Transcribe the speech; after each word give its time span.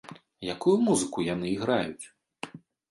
Якую 0.53 0.73
музыку 0.87 1.27
яны 1.33 1.53
іграюць? 1.55 2.05